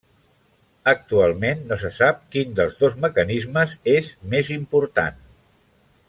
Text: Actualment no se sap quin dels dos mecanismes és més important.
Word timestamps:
Actualment 0.91 1.59
no 1.71 1.77
se 1.83 1.91
sap 1.99 2.23
quin 2.35 2.57
dels 2.61 2.81
dos 2.81 2.97
mecanismes 3.05 3.77
és 3.95 4.09
més 4.35 4.49
important. 4.57 5.21